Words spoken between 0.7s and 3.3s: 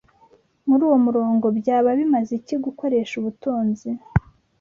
uwo murongo, byaba bimaze iki gukoresha